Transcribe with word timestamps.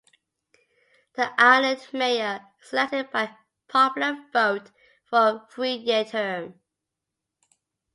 The 1.13 1.31
island 1.39 1.87
Mayor 1.93 2.41
is 2.63 2.73
elected 2.73 3.11
by 3.11 3.35
popular 3.67 4.17
vote 4.33 4.71
for 5.05 5.19
a 5.19 5.47
three-year 5.51 6.05
term. 6.05 6.59